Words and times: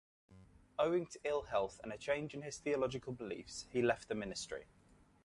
Owing 0.79 1.05
to 1.05 1.19
ill-health 1.23 1.79
and 1.83 1.93
a 1.93 1.97
change 1.99 2.33
in 2.33 2.41
his 2.41 2.57
theological 2.57 3.13
beliefs, 3.13 3.67
he 3.69 3.83
left 3.83 4.07
the 4.07 4.15
ministry. 4.15 4.65